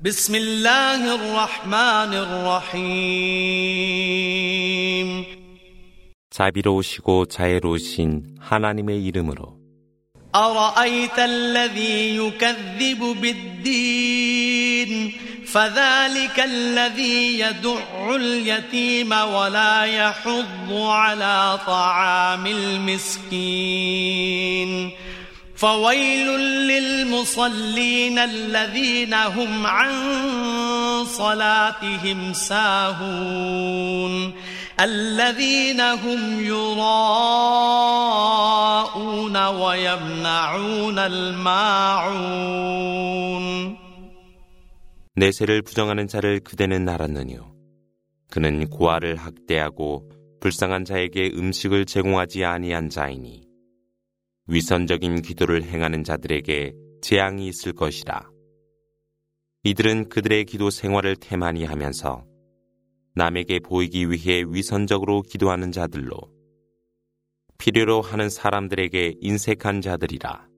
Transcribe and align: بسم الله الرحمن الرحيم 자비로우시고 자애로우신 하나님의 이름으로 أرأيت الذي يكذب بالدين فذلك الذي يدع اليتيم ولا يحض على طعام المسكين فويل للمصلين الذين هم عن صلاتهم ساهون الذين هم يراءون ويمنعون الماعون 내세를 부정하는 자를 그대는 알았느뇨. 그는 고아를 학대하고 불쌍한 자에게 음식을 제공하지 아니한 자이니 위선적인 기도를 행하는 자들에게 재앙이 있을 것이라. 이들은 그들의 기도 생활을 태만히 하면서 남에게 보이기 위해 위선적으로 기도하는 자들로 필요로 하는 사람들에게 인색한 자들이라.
بسم 0.00 0.35
الله 0.35 1.15
الرحمن 1.15 2.13
الرحيم 3.11 3.81
자비로우시고 6.31 7.25
자애로우신 7.25 8.37
하나님의 8.39 9.05
이름으로 9.05 9.61
أرأيت 10.35 11.19
الذي 11.19 12.15
يكذب 12.17 12.99
بالدين 13.21 15.11
فذلك 15.45 16.39
الذي 16.39 17.39
يدع 17.39 18.15
اليتيم 18.15 19.11
ولا 19.11 19.83
يحض 19.83 20.71
على 20.73 21.59
طعام 21.67 22.45
المسكين 22.47 23.91
فويل 25.60 26.26
للمصلين 26.68 28.18
الذين 28.18 29.14
هم 29.14 29.66
عن 29.66 29.92
صلاتهم 31.04 32.32
ساهون 32.32 34.32
الذين 34.80 35.80
هم 35.80 36.44
يراءون 36.44 36.86
ويمنعون 39.36 40.98
الماعون 40.98 42.56
내세를 45.18 45.62
부정하는 45.62 46.08
자를 46.08 46.40
그대는 46.40 46.86
알았느뇨. 46.86 47.50
그는 48.30 48.68
고아를 48.68 49.16
학대하고 49.16 50.10
불쌍한 50.40 50.84
자에게 50.84 51.30
음식을 51.34 51.86
제공하지 51.86 52.44
아니한 52.44 52.90
자이니 52.90 53.46
위선적인 54.51 55.21
기도를 55.21 55.63
행하는 55.63 56.03
자들에게 56.03 56.73
재앙이 57.01 57.47
있을 57.47 57.71
것이라. 57.71 58.29
이들은 59.63 60.09
그들의 60.09 60.43
기도 60.43 60.69
생활을 60.69 61.15
태만히 61.15 61.63
하면서 61.63 62.25
남에게 63.15 63.59
보이기 63.59 64.11
위해 64.11 64.43
위선적으로 64.45 65.21
기도하는 65.21 65.71
자들로 65.71 66.17
필요로 67.59 68.01
하는 68.01 68.29
사람들에게 68.29 69.19
인색한 69.21 69.79
자들이라. 69.79 70.50